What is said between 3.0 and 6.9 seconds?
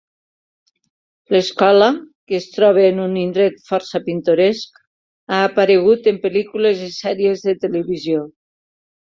un indret força pintoresc, ha aparegut en pel·lícules